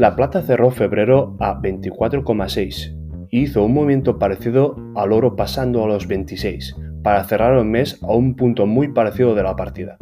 La 0.00 0.16
plata 0.16 0.40
cerró 0.40 0.70
febrero 0.70 1.36
a 1.40 1.60
24,6 1.60 3.28
y 3.28 3.40
hizo 3.40 3.62
un 3.62 3.74
movimiento 3.74 4.18
parecido 4.18 4.74
al 4.96 5.12
oro 5.12 5.36
pasando 5.36 5.84
a 5.84 5.88
los 5.88 6.06
26, 6.06 6.74
para 7.02 7.22
cerrar 7.24 7.58
el 7.58 7.66
mes 7.66 8.02
a 8.02 8.14
un 8.14 8.34
punto 8.34 8.64
muy 8.64 8.88
parecido 8.88 9.34
de 9.34 9.42
la 9.42 9.56
partida. 9.56 9.98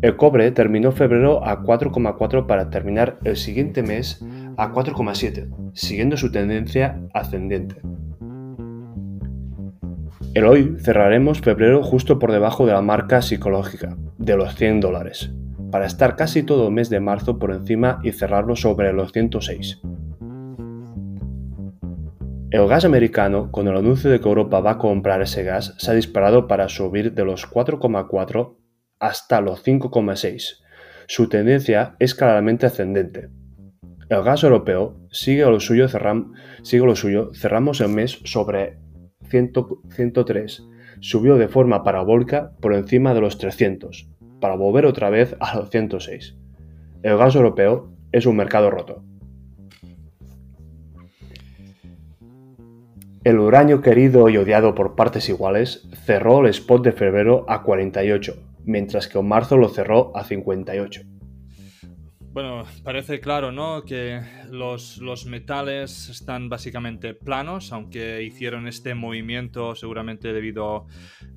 El 0.00 0.14
cobre 0.14 0.52
terminó 0.52 0.92
febrero 0.92 1.44
a 1.44 1.64
4,4 1.64 2.46
para 2.46 2.70
terminar 2.70 3.18
el 3.24 3.36
siguiente 3.36 3.82
mes 3.82 4.24
a 4.56 4.72
4,7, 4.72 5.72
siguiendo 5.74 6.16
su 6.16 6.30
tendencia 6.30 7.00
ascendente. 7.12 7.82
El 10.34 10.44
hoy 10.44 10.76
cerraremos 10.78 11.40
febrero 11.40 11.82
justo 11.82 12.20
por 12.20 12.30
debajo 12.30 12.64
de 12.64 12.74
la 12.74 12.80
marca 12.80 13.22
psicológica, 13.22 13.96
de 14.18 14.36
los 14.36 14.54
100 14.54 14.78
dólares 14.78 15.34
para 15.72 15.86
estar 15.86 16.14
casi 16.14 16.44
todo 16.44 16.68
el 16.68 16.74
mes 16.74 16.90
de 16.90 17.00
marzo 17.00 17.38
por 17.38 17.50
encima 17.50 17.98
y 18.04 18.12
cerrarlo 18.12 18.54
sobre 18.54 18.92
los 18.92 19.10
106. 19.10 19.80
El 22.50 22.68
gas 22.68 22.84
americano, 22.84 23.50
con 23.50 23.66
el 23.66 23.76
anuncio 23.78 24.10
de 24.10 24.20
que 24.20 24.28
Europa 24.28 24.60
va 24.60 24.72
a 24.72 24.78
comprar 24.78 25.22
ese 25.22 25.42
gas, 25.42 25.74
se 25.78 25.90
ha 25.90 25.94
disparado 25.94 26.46
para 26.46 26.68
subir 26.68 27.14
de 27.14 27.24
los 27.24 27.50
4,4 27.50 28.58
hasta 29.00 29.40
los 29.40 29.64
5,6. 29.64 30.58
Su 31.08 31.30
tendencia 31.30 31.96
es 31.98 32.14
claramente 32.14 32.66
ascendente. 32.66 33.30
El 34.10 34.22
gas 34.22 34.44
europeo 34.44 35.00
sigue 35.10 35.46
lo 35.46 35.60
suyo, 35.60 35.88
cerramos 35.88 37.80
el 37.80 37.88
mes 37.88 38.20
sobre 38.24 38.78
103, 39.30 40.62
subió 41.00 41.38
de 41.38 41.48
forma 41.48 41.82
parabólica 41.82 42.52
por 42.60 42.74
encima 42.74 43.14
de 43.14 43.22
los 43.22 43.38
300, 43.38 44.10
para 44.42 44.56
volver 44.56 44.84
otra 44.84 45.08
vez 45.08 45.36
a 45.40 45.56
los 45.56 45.70
106. 45.70 46.36
El 47.02 47.16
gas 47.16 47.34
europeo 47.36 47.88
es 48.10 48.26
un 48.26 48.36
mercado 48.36 48.70
roto. 48.70 49.02
El 53.24 53.38
uranio 53.38 53.80
querido 53.80 54.28
y 54.28 54.36
odiado 54.36 54.74
por 54.74 54.96
partes 54.96 55.28
iguales 55.28 55.88
cerró 56.04 56.40
el 56.40 56.48
spot 56.48 56.84
de 56.84 56.90
febrero 56.90 57.46
a 57.48 57.62
48, 57.62 58.34
mientras 58.64 59.06
que 59.06 59.20
en 59.20 59.28
marzo 59.28 59.56
lo 59.56 59.68
cerró 59.68 60.10
a 60.16 60.24
58. 60.24 61.02
Bueno, 62.32 62.64
parece 62.82 63.20
claro, 63.20 63.52
¿no? 63.52 63.84
Que 63.84 64.22
los, 64.50 64.96
los, 64.96 65.26
metales 65.26 66.08
están 66.08 66.48
básicamente 66.48 67.12
planos, 67.12 67.72
aunque 67.72 68.22
hicieron 68.22 68.66
este 68.66 68.94
movimiento 68.94 69.74
seguramente 69.74 70.32
debido, 70.32 70.86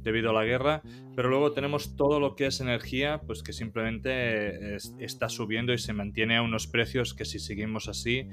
debido 0.04 0.30
a 0.30 0.34
la 0.34 0.46
guerra. 0.46 0.84
Pero 1.14 1.30
luego 1.30 1.52
tenemos 1.52 1.98
todo 1.98 2.22
lo 2.22 2.36
que 2.36 2.46
es 2.46 2.62
energía, 2.62 3.20
pues 3.28 3.44
que 3.44 3.52
simplemente 3.52 4.78
está 5.00 5.28
subiendo 5.28 5.74
y 5.74 5.78
se 5.78 5.92
mantiene 5.92 6.38
a 6.38 6.42
unos 6.42 6.68
precios 6.68 7.14
que 7.14 7.26
si 7.26 7.40
seguimos 7.40 7.90
así 7.90 8.28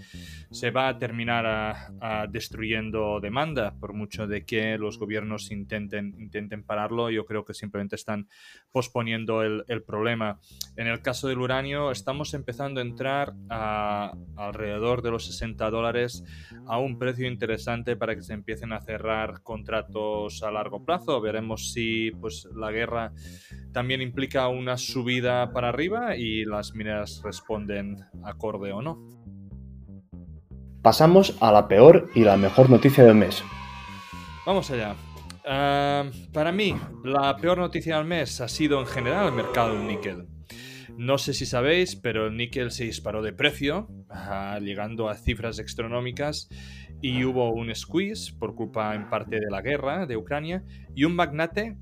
se 0.51 0.71
va 0.71 0.89
a 0.89 0.99
terminar 0.99 1.47
a, 1.47 2.27
destruyendo 2.29 3.19
demanda, 3.21 3.75
por 3.79 3.93
mucho 3.93 4.29
de 4.29 4.45
que 4.45 4.79
los 4.79 4.99
gobiernos 4.99 5.51
intenten, 5.51 6.15
intenten 6.19 6.63
pararlo. 6.63 7.11
Yo 7.11 7.25
creo 7.25 7.45
que 7.45 7.55
simplemente 7.55 7.97
están 7.97 8.29
posponiendo 8.71 9.43
el, 9.43 9.65
el 9.67 9.83
problema. 9.83 10.41
En 10.77 10.87
el 10.87 11.03
caso 11.03 11.27
del 11.27 11.39
uranio, 11.39 11.91
estamos 11.91 12.35
empezando 12.35 12.52
empezando 12.53 12.81
a 12.81 12.83
entrar 12.83 13.33
a 13.49 14.13
alrededor 14.37 15.01
de 15.01 15.11
los 15.11 15.25
60 15.25 15.71
dólares 15.71 16.23
a 16.67 16.79
un 16.79 16.99
precio 16.99 17.27
interesante 17.27 17.97
para 17.97 18.15
que 18.15 18.21
se 18.21 18.35
empiecen 18.35 18.75
a 18.75 18.83
cerrar 18.83 19.43
contratos 19.43 20.43
a 20.43 20.51
largo 20.51 20.85
plazo. 20.85 21.19
Veremos 21.23 21.73
si 21.73 22.11
pues, 22.21 22.47
la 22.55 22.71
guerra 22.71 23.13
también 23.73 24.03
implica 24.03 24.49
una 24.49 24.77
subida 24.77 25.51
para 25.55 25.71
arriba 25.71 26.15
y 26.15 26.45
las 26.45 26.75
mineras 26.75 27.23
responden 27.25 27.97
acorde 28.23 28.71
o 28.71 28.83
no. 28.83 28.99
Pasamos 30.83 31.35
a 31.41 31.53
la 31.53 31.69
peor 31.69 32.11
y 32.15 32.21
la 32.21 32.37
mejor 32.37 32.69
noticia 32.69 33.03
del 33.03 33.15
mes. 33.15 33.43
Vamos 34.45 34.71
allá. 34.71 34.95
Ah, 35.47 36.05
para 36.35 36.53
mí, 36.53 36.77
la 37.03 37.35
peor 37.39 37.57
noticia 37.57 37.97
del 37.97 38.05
mes 38.05 38.43
ha 38.43 38.49
sido 38.49 38.79
en 38.79 38.87
general 38.87 39.29
el 39.29 39.33
mercado 39.33 39.73
del 39.73 39.87
níquel. 39.87 40.32
No 40.97 41.19
sé 41.19 41.35
si 41.35 41.47
sabéis, 41.47 41.97
pero 41.97 42.27
el 42.27 42.37
níquel 42.37 42.71
se 42.71 42.85
disparó 42.85 43.23
de 43.23 43.33
precio, 43.33 43.89
llegando 44.61 45.09
a 45.09 45.15
cifras 45.15 45.59
astronómicas, 45.59 46.49
y 47.01 47.25
hubo 47.25 47.51
un 47.53 47.75
squeeze 47.75 48.33
por 48.39 48.55
culpa 48.55 48.95
en 48.95 49.09
parte 49.09 49.41
de 49.41 49.51
la 49.51 49.63
guerra 49.63 50.07
de 50.07 50.17
Ucrania, 50.17 50.65
y 50.95 51.05
un 51.05 51.15
magnate 51.15 51.77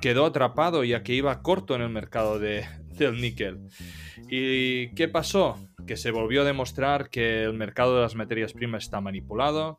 quedó 0.00 0.26
atrapado 0.26 0.84
ya 0.84 1.02
que 1.02 1.14
iba 1.14 1.42
corto 1.42 1.74
en 1.74 1.82
el 1.82 1.90
mercado 1.90 2.38
de, 2.38 2.64
del 2.98 3.20
níquel. 3.20 3.60
¿Y 4.28 4.94
qué 4.94 5.08
pasó? 5.08 5.56
Que 5.86 5.96
se 5.96 6.10
volvió 6.10 6.42
a 6.42 6.44
demostrar 6.44 7.08
que 7.08 7.44
el 7.44 7.54
mercado 7.54 7.96
de 7.96 8.02
las 8.02 8.14
materias 8.14 8.52
primas 8.52 8.84
está 8.84 9.00
manipulado, 9.00 9.76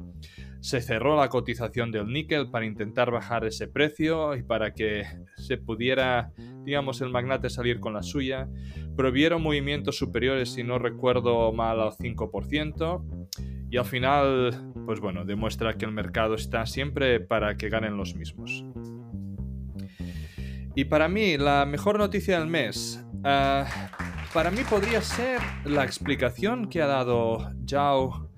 se 0.61 0.81
cerró 0.81 1.15
la 1.15 1.29
cotización 1.29 1.91
del 1.91 2.07
níquel 2.07 2.49
para 2.49 2.65
intentar 2.65 3.11
bajar 3.11 3.45
ese 3.45 3.67
precio 3.67 4.35
y 4.35 4.43
para 4.43 4.73
que 4.73 5.05
se 5.37 5.57
pudiera, 5.57 6.31
digamos, 6.69 7.01
el 7.01 7.09
magnate 7.09 7.49
salir 7.49 7.79
con 7.79 7.95
la 7.95 8.03
suya. 8.03 8.47
Prohibieron 8.95 9.41
movimientos 9.41 9.97
superiores, 9.97 10.53
si 10.53 10.63
no 10.63 10.77
recuerdo 10.77 11.51
mal, 11.51 11.81
al 11.81 11.93
5%. 11.93 13.27
Y 13.71 13.77
al 13.77 13.85
final, 13.85 14.71
pues 14.85 14.99
bueno, 14.99 15.25
demuestra 15.25 15.73
que 15.73 15.85
el 15.85 15.91
mercado 15.91 16.35
está 16.35 16.67
siempre 16.67 17.19
para 17.19 17.57
que 17.57 17.69
ganen 17.69 17.97
los 17.97 18.13
mismos. 18.15 18.63
Y 20.75 20.85
para 20.85 21.09
mí, 21.09 21.37
la 21.39 21.65
mejor 21.65 21.97
noticia 21.97 22.39
del 22.39 22.47
mes, 22.47 23.03
ah, 23.23 23.65
para 24.31 24.51
mí 24.51 24.61
podría 24.69 25.01
ser 25.01 25.41
la 25.65 25.83
explicación 25.83 26.69
que 26.69 26.83
ha 26.83 26.87
dado 26.87 27.51
Zhao 27.67 28.29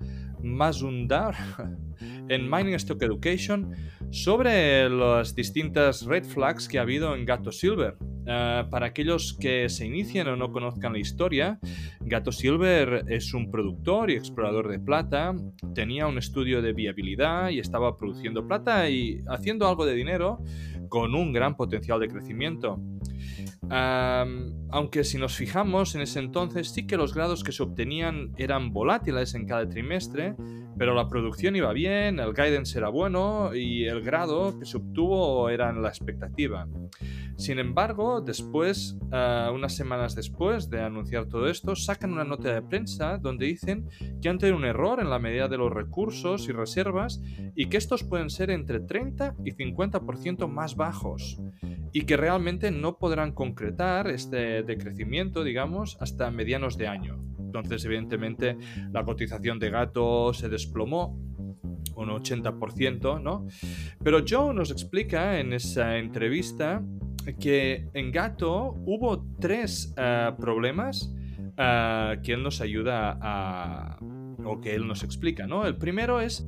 Mazundar 0.42 1.34
en 2.28 2.50
Mining 2.50 2.76
Stock 2.76 3.02
Education 3.02 3.74
sobre 4.12 4.90
las 4.90 5.34
distintas 5.34 6.04
red 6.04 6.24
flags 6.24 6.68
que 6.68 6.78
ha 6.78 6.82
habido 6.82 7.14
en 7.16 7.24
Gato 7.24 7.50
Silver. 7.50 7.96
Eh, 8.24 8.64
para 8.70 8.86
aquellos 8.86 9.36
que 9.38 9.68
se 9.68 9.86
inician 9.86 10.28
o 10.28 10.36
no 10.36 10.52
conozcan 10.52 10.92
la 10.92 10.98
historia, 10.98 11.58
Gato 12.00 12.30
Silver 12.30 13.04
es 13.08 13.34
un 13.34 13.50
productor 13.50 14.10
y 14.10 14.14
explorador 14.14 14.68
de 14.68 14.78
plata, 14.78 15.34
tenía 15.74 16.06
un 16.06 16.18
estudio 16.18 16.62
de 16.62 16.72
viabilidad 16.72 17.50
y 17.50 17.58
estaba 17.58 17.96
produciendo 17.96 18.46
plata 18.46 18.88
y 18.88 19.20
haciendo 19.28 19.68
algo 19.68 19.84
de 19.84 19.94
dinero 19.94 20.38
con 20.88 21.14
un 21.14 21.32
gran 21.32 21.56
potencial 21.56 21.98
de 22.00 22.08
crecimiento. 22.08 22.80
aunque 24.70 25.04
si 25.04 25.16
nos 25.16 25.34
fijamos 25.34 25.94
en 25.94 26.02
ese 26.02 26.18
entonces 26.18 26.68
sí 26.68 26.86
que 26.86 26.96
los 26.96 27.14
grados 27.14 27.42
que 27.42 27.52
se 27.52 27.62
obtenían 27.62 28.32
eran 28.36 28.72
volátiles 28.72 29.34
en 29.34 29.46
cada 29.46 29.66
trimestre, 29.68 30.34
pero 30.78 30.94
la 30.94 31.08
producción 31.08 31.56
iba 31.56 31.72
bien, 31.72 32.18
el 32.18 32.32
guidance 32.32 32.78
era 32.78 32.88
bueno 32.88 33.54
y 33.54 33.84
el 33.84 34.02
grado 34.02 34.58
que 34.58 34.66
se 34.66 34.76
obtuvo 34.76 35.48
era 35.48 35.70
en 35.70 35.82
la 35.82 35.88
expectativa. 35.88 36.66
Sin 37.36 37.58
embargo, 37.58 38.20
después, 38.20 38.96
eh, 39.10 39.48
unas 39.52 39.74
semanas 39.74 40.14
después 40.14 40.70
de 40.70 40.82
anunciar 40.82 41.26
todo 41.26 41.48
esto, 41.48 41.74
sacan 41.74 42.12
una 42.12 42.24
nota 42.24 42.54
de 42.54 42.62
prensa 42.62 43.18
donde 43.18 43.46
dicen 43.46 43.88
que 44.20 44.28
han 44.28 44.38
tenido 44.38 44.56
un 44.56 44.64
error 44.64 45.00
en 45.00 45.10
la 45.10 45.18
medida 45.18 45.48
de 45.48 45.58
los 45.58 45.72
recursos 45.72 46.48
y 46.48 46.52
reservas 46.52 47.20
y 47.54 47.66
que 47.66 47.78
estos 47.78 48.04
pueden 48.04 48.30
ser 48.30 48.50
entre 48.50 48.80
30 48.80 49.36
y 49.44 49.52
50% 49.52 50.48
más 50.48 50.76
bajos 50.76 51.40
y 51.92 52.02
que 52.02 52.16
realmente 52.16 52.70
no 52.70 52.98
podrán 52.98 53.32
concretar 53.32 54.08
este 54.08 54.62
decrecimiento, 54.62 55.44
digamos, 55.44 55.96
hasta 56.00 56.30
medianos 56.30 56.78
de 56.78 56.88
año. 56.88 57.31
Entonces, 57.54 57.84
evidentemente, 57.84 58.56
la 58.92 59.04
cotización 59.04 59.58
de 59.58 59.70
gato 59.70 60.32
se 60.32 60.48
desplomó 60.48 61.18
un 61.96 62.08
80%, 62.08 63.22
¿no? 63.22 63.46
Pero 64.02 64.24
Joe 64.26 64.54
nos 64.54 64.70
explica 64.70 65.38
en 65.38 65.52
esa 65.52 65.98
entrevista 65.98 66.82
que 67.38 67.88
en 67.92 68.10
Gato 68.10 68.74
hubo 68.86 69.24
tres 69.38 69.94
eh, 69.96 70.30
problemas 70.38 71.14
eh, 71.56 72.18
que 72.22 72.32
él 72.32 72.42
nos 72.42 72.60
ayuda 72.60 73.18
a... 73.20 73.98
o 74.44 74.60
que 74.60 74.74
él 74.74 74.86
nos 74.86 75.04
explica, 75.04 75.46
¿no? 75.46 75.66
El 75.66 75.76
primero 75.76 76.20
es 76.20 76.46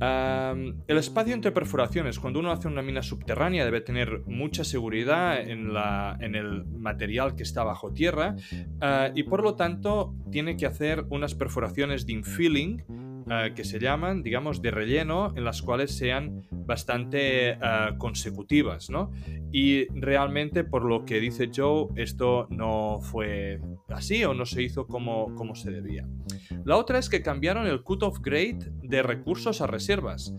el 0.00 0.96
espacio 0.96 1.34
entre 1.34 1.52
perforaciones. 1.52 2.18
Cuando 2.18 2.40
uno 2.40 2.50
hace 2.50 2.68
una 2.68 2.82
mina 2.82 3.02
subterránea 3.02 3.64
debe 3.64 3.80
tener 3.80 4.22
mucha 4.26 4.64
seguridad 4.64 5.40
en, 5.40 6.34
el 6.34 6.64
material 6.66 7.34
que 7.36 7.42
está 7.42 7.64
bajo 7.64 7.92
tierra 7.92 8.36
y 9.14 9.22
por 9.24 9.42
lo 9.42 9.56
tanto 9.56 10.14
tiene 10.30 10.56
que 10.56 10.66
hacer 10.66 11.04
unas 11.10 11.34
perforaciones 11.34 12.06
de 12.06 12.12
infilling 12.14 12.84
eh, 13.30 13.52
que 13.54 13.62
se 13.62 13.78
llaman, 13.78 14.24
digamos, 14.24 14.60
de 14.60 14.72
relleno, 14.72 15.32
en 15.36 15.44
las 15.44 15.62
cuales 15.62 15.96
sean 15.96 16.42
bastante 16.50 17.50
eh, 17.50 17.58
consecutivas, 17.96 18.90
¿no? 18.90 19.12
Y 19.52 19.86
realmente, 19.94 20.64
por 20.64 20.84
lo 20.84 21.04
que 21.04 21.20
dice 21.20 21.48
Joe, 21.54 21.88
esto 21.94 22.48
no 22.50 22.98
fue 23.00 23.60
así 23.92 24.24
o 24.24 24.34
no 24.34 24.46
se 24.46 24.62
hizo 24.62 24.86
como, 24.86 25.34
como 25.34 25.54
se 25.54 25.70
debía. 25.70 26.06
La 26.64 26.76
otra 26.76 26.98
es 26.98 27.08
que 27.08 27.22
cambiaron 27.22 27.66
el 27.66 27.82
cut-off 27.82 28.20
grade 28.20 28.72
de 28.82 29.02
recursos 29.02 29.60
a 29.60 29.66
reservas. 29.66 30.34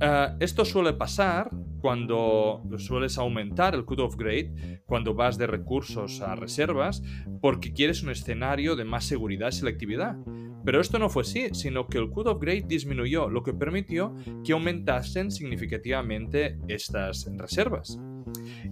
Eh, 0.00 0.28
esto 0.40 0.64
suele 0.64 0.94
pasar 0.94 1.50
cuando 1.80 2.62
sueles 2.76 3.18
aumentar 3.18 3.74
el 3.74 3.84
cut-off 3.84 4.16
grade, 4.16 4.82
cuando 4.86 5.14
vas 5.14 5.38
de 5.38 5.46
recursos 5.46 6.20
a 6.20 6.34
reservas, 6.34 7.02
porque 7.40 7.72
quieres 7.72 8.02
un 8.02 8.10
escenario 8.10 8.76
de 8.76 8.84
más 8.84 9.04
seguridad 9.04 9.48
y 9.48 9.52
selectividad. 9.52 10.16
Pero 10.64 10.80
esto 10.80 10.98
no 10.98 11.08
fue 11.08 11.22
así, 11.22 11.48
sino 11.52 11.86
que 11.86 11.98
el 11.98 12.10
cut-off 12.10 12.40
grade 12.40 12.64
disminuyó, 12.66 13.30
lo 13.30 13.42
que 13.42 13.54
permitió 13.54 14.14
que 14.44 14.52
aumentasen 14.52 15.30
significativamente 15.30 16.58
estas 16.68 17.26
reservas. 17.36 17.98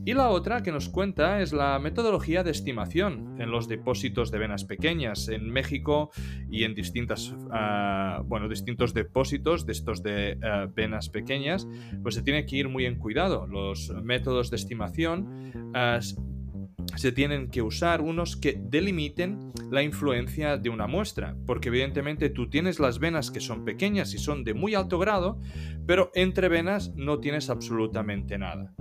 Y 0.05 0.15
la 0.15 0.29
otra 0.29 0.63
que 0.63 0.73
nos 0.73 0.89
cuenta 0.89 1.41
es 1.41 1.53
la 1.53 1.79
metodología 1.79 2.43
de 2.43 2.51
estimación 2.51 3.37
en 3.39 3.51
los 3.51 3.69
depósitos 3.69 4.31
de 4.31 4.39
venas 4.39 4.65
pequeñas 4.65 5.29
en 5.29 5.51
México 5.51 6.11
y 6.51 6.65
en 6.65 6.75
distintas, 6.75 7.35
ah, 7.51 8.23
bueno, 8.25 8.49
distintos 8.49 8.95
depósitos 8.95 9.67
de 9.67 9.73
estos 9.73 10.03
de 10.03 10.39
ah, 10.43 10.67
venas 10.75 11.09
pequeñas, 11.09 11.69
pues 12.03 12.15
se 12.15 12.23
tiene 12.23 12.47
que 12.47 12.57
ir 12.57 12.69
muy 12.69 12.87
en 12.87 12.99
cuidado. 12.99 13.47
Los 13.47 13.91
métodos 14.03 14.51
de 14.51 14.57
estimación 14.57 15.73
ah, 15.75 16.01
se 16.97 17.13
tienen 17.13 17.51
que 17.51 17.63
usar 17.63 18.01
unos 18.01 18.37
que 18.37 18.59
delimiten 18.61 19.53
la 19.71 19.83
influencia 19.83 20.57
de 20.57 20.71
una 20.71 20.87
muestra, 20.87 21.37
porque 21.47 21.69
evidentemente 21.69 22.31
tú 22.31 22.49
tienes 22.49 22.81
las 22.81 22.99
venas 22.99 23.31
que 23.31 23.41
son 23.41 23.65
pequeñas 23.65 24.15
y 24.15 24.19
son 24.19 24.45
de 24.45 24.55
muy 24.55 24.75
alto 24.75 24.99
grado, 24.99 25.39
pero 25.87 26.11
entre 26.15 26.49
venas 26.49 26.93
no 26.97 27.21
tienes 27.21 27.51
absolutamente 27.51 28.39
nada. 28.39 28.75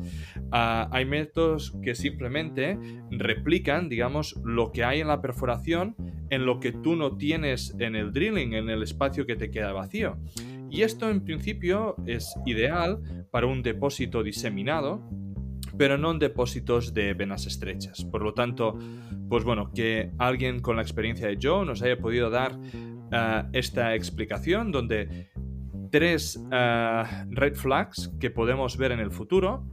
Ah, 0.51 0.89
hay 0.91 1.05
métodos 1.05 1.75
que 1.83 1.95
simplemente 1.95 2.79
replican, 3.11 3.89
digamos, 3.89 4.39
lo 4.43 4.71
que 4.71 4.83
hay 4.83 5.01
en 5.01 5.07
la 5.07 5.21
perforación 5.21 5.95
en 6.29 6.45
lo 6.45 6.59
que 6.59 6.71
tú 6.71 6.95
no 6.95 7.17
tienes 7.17 7.75
en 7.79 7.95
el 7.95 8.11
drilling, 8.11 8.53
en 8.53 8.69
el 8.69 8.83
espacio 8.83 9.25
que 9.25 9.35
te 9.35 9.49
queda 9.51 9.71
vacío. 9.71 10.17
Y 10.69 10.81
esto 10.81 11.09
en 11.09 11.23
principio 11.23 11.95
es 12.05 12.33
ideal 12.45 12.99
para 13.31 13.47
un 13.47 13.63
depósito 13.63 14.23
diseminado 14.23 15.01
pero 15.77 15.97
no 15.97 16.11
en 16.11 16.19
depósitos 16.19 16.93
de 16.93 17.13
venas 17.13 17.45
estrechas. 17.45 18.03
Por 18.05 18.23
lo 18.23 18.33
tanto, 18.33 18.77
pues 19.29 19.43
bueno, 19.43 19.71
que 19.73 20.11
alguien 20.17 20.59
con 20.59 20.75
la 20.75 20.81
experiencia 20.81 21.27
de 21.27 21.37
Joe 21.41 21.65
nos 21.65 21.81
haya 21.81 21.97
podido 21.97 22.29
dar 22.29 22.57
eh, 23.11 23.43
esta 23.53 23.95
explicación 23.95 24.71
donde 24.71 25.29
tres 25.89 26.39
eh, 26.51 27.03
red 27.29 27.55
flags 27.55 28.11
que 28.19 28.29
podemos 28.29 28.77
ver 28.77 28.91
en 28.91 28.99
el 28.99 29.11
futuro 29.11 29.65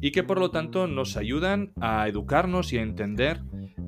y 0.00 0.12
que 0.12 0.22
por 0.22 0.38
lo 0.38 0.50
tanto 0.50 0.86
nos 0.86 1.16
ayudan 1.16 1.72
a 1.80 2.08
educarnos 2.08 2.72
y 2.72 2.78
a 2.78 2.82
entender 2.82 3.40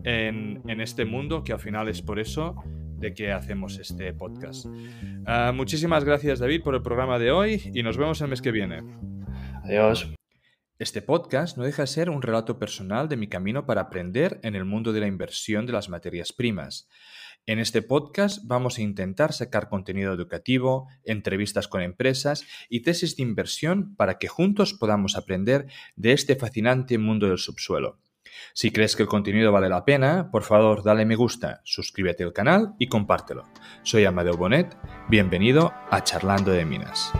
en, 0.04 0.80
este 0.80 1.04
mundo, 1.04 1.42
que 1.44 1.52
al 1.52 1.60
final 1.60 1.88
es 1.88 2.02
por 2.02 2.18
eso 2.18 2.56
de 2.98 3.14
que 3.14 3.32
hacemos 3.32 3.78
este 3.78 4.12
podcast. 4.12 4.66
Ah, 5.26 5.52
muchísimas 5.54 6.04
gracias 6.04 6.38
David 6.38 6.62
por 6.62 6.74
el 6.74 6.82
programa 6.82 7.18
de 7.18 7.30
hoy 7.30 7.70
y 7.74 7.82
nos 7.82 7.96
vemos 7.96 8.20
el 8.20 8.28
mes 8.28 8.42
que 8.42 8.50
viene. 8.50 8.82
Adiós. 9.64 10.17
Este 10.78 11.02
podcast 11.02 11.56
no 11.56 11.64
deja 11.64 11.82
de 11.82 11.88
ser 11.88 12.08
un 12.08 12.22
relato 12.22 12.60
personal 12.60 13.08
de 13.08 13.16
mi 13.16 13.26
camino 13.26 13.66
para 13.66 13.80
aprender 13.80 14.38
en 14.44 14.54
el 14.54 14.64
mundo 14.64 14.92
de 14.92 15.00
la 15.00 15.08
inversión 15.08 15.66
de 15.66 15.72
las 15.72 15.88
materias 15.88 16.32
primas. 16.32 16.88
En 17.46 17.58
este 17.58 17.82
podcast 17.82 18.44
vamos 18.44 18.78
a 18.78 18.82
intentar 18.82 19.32
sacar 19.32 19.68
contenido 19.68 20.12
educativo, 20.12 20.86
entrevistas 21.02 21.66
con 21.66 21.82
empresas 21.82 22.44
y 22.68 22.82
tesis 22.82 23.16
de 23.16 23.24
inversión 23.24 23.96
para 23.96 24.18
que 24.18 24.28
juntos 24.28 24.72
podamos 24.72 25.16
aprender 25.16 25.66
de 25.96 26.12
este 26.12 26.36
fascinante 26.36 26.96
mundo 26.96 27.26
del 27.26 27.38
subsuelo. 27.38 27.98
Si 28.54 28.70
crees 28.70 28.94
que 28.94 29.02
el 29.02 29.08
contenido 29.08 29.50
vale 29.50 29.68
la 29.68 29.84
pena, 29.84 30.30
por 30.30 30.44
favor 30.44 30.84
dale 30.84 31.04
me 31.04 31.16
gusta, 31.16 31.60
suscríbete 31.64 32.22
al 32.22 32.32
canal 32.32 32.74
y 32.78 32.86
compártelo. 32.86 33.48
Soy 33.82 34.04
Amadeo 34.04 34.36
Bonet, 34.36 34.76
bienvenido 35.08 35.72
a 35.90 36.04
Charlando 36.04 36.52
de 36.52 36.64
Minas. 36.64 37.12